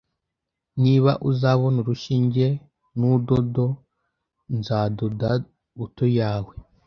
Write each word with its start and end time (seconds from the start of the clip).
Niba 0.83 1.11
uzabona 1.29 1.77
urushinge 1.81 2.45
nuudodo, 2.97 3.65
nzadoda 4.57 5.29
buto 5.77 6.05
yawe. 6.19 6.53